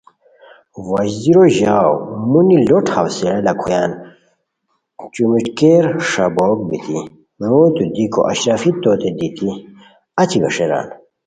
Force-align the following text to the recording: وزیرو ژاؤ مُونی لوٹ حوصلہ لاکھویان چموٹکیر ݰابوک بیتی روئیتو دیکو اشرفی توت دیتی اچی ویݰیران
وزیرو 0.91 1.45
ژاؤ 1.57 1.91
مُونی 2.29 2.57
لوٹ 2.69 2.85
حوصلہ 2.95 3.33
لاکھویان 3.45 3.91
چموٹکیر 5.13 5.85
ݰابوک 6.09 6.59
بیتی 6.67 6.99
روئیتو 7.49 7.83
دیکو 7.93 8.21
اشرفی 8.31 8.71
توت 8.81 9.01
دیتی 9.19 9.49
اچی 10.21 10.37
ویݰیران 10.41 10.87